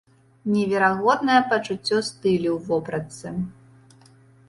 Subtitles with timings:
[0.53, 3.27] Неверагоднае пачуццё стылю ў вопратцы.